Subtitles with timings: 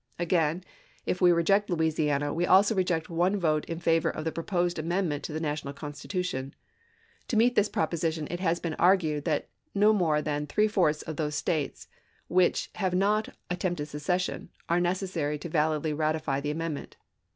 [0.17, 0.63] "Again,
[1.05, 5.23] if we reject Louisiana, we also reject one vote in favor of the proposed amendment
[5.25, 6.55] to the national Constitution.
[7.27, 11.03] To meet this propo sition it has been argued that no more than three fourths
[11.03, 11.87] of those States
[12.27, 16.97] which have not at tempted secession are necessary to validly ratify the amendment.